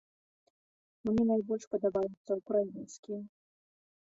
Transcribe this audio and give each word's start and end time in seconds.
Мне 1.09 1.23
найбольш 1.31 1.63
падабаюцца 1.73 2.31
украінскія. 2.41 3.21